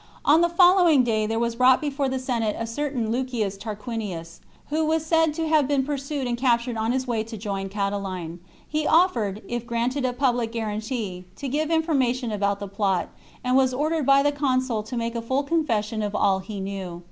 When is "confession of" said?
15.43-16.15